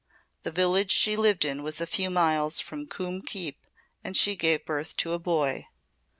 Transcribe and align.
The 0.41 0.49
village 0.49 0.89
she 0.89 1.15
lived 1.15 1.45
in 1.45 1.61
was 1.61 1.79
a 1.79 1.85
few 1.85 2.09
miles 2.09 2.59
from 2.59 2.87
Coombe 2.87 3.21
Keep 3.21 3.59
and 4.03 4.17
she 4.17 4.35
gave 4.35 4.65
birth 4.65 4.97
to 4.97 5.13
a 5.13 5.19
boy. 5.19 5.67